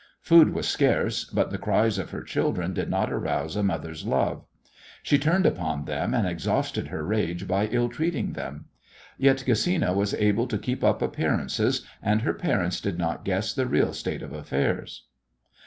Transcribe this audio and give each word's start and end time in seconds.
Food 0.21 0.51
was 0.55 0.67
scarce, 0.67 1.25
but 1.25 1.51
the 1.51 1.59
cries 1.59 1.99
of 1.99 2.09
her 2.09 2.23
children 2.23 2.73
did 2.73 2.89
not 2.89 3.13
arouse 3.13 3.55
a 3.55 3.61
mother's 3.61 4.03
love. 4.03 4.43
She 5.03 5.19
turned 5.19 5.45
upon 5.45 5.85
them 5.85 6.15
and 6.15 6.27
exhausted 6.27 6.87
her 6.87 7.05
rage 7.05 7.47
by 7.47 7.67
ill 7.67 7.87
treating 7.87 8.33
them; 8.33 8.65
yet 9.19 9.43
Gesina 9.45 9.93
was 9.95 10.15
able 10.15 10.47
to 10.47 10.57
keep 10.57 10.83
up 10.83 11.03
appearances 11.03 11.85
and 12.01 12.23
her 12.23 12.33
parents 12.33 12.81
did 12.81 12.97
not 12.97 13.23
guess 13.23 13.53
the 13.53 13.67
real 13.67 13.93
state 13.93 14.23
of 14.23 14.33
affairs. 14.33 15.03